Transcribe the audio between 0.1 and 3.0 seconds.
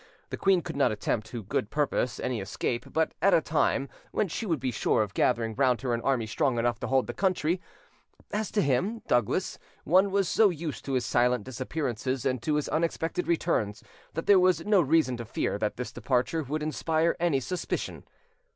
The queen could not attempt to good purpose any escape